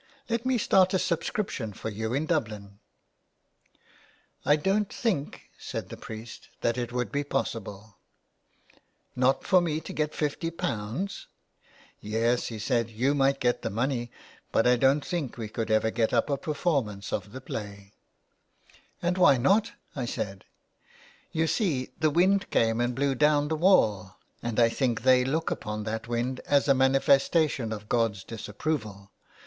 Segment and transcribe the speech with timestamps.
[0.31, 2.79] Let me start a subscription for you in Dublin!"
[4.45, 7.97] I don't think," said the priest," that it would be possible
[9.15, 11.27] ''"Not for me to get fifty pounds?"
[12.01, 14.09] Yes," he said,'' you might get the money,
[14.51, 17.93] but I don't think we could ever get up a performance of the play."
[19.01, 19.71] 233 A PLAY HOUSE IN THE WASTE." And why not?"
[20.01, 20.45] I said."
[21.41, 25.51] You see the wind came and blew down the wall, and I think they look
[25.51, 29.11] upon that wind as a manifesta tion of God's disapproval.